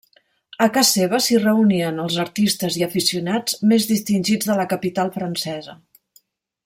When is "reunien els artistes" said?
1.43-2.79